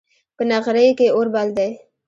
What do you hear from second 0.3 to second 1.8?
په نغري کې اور بل دی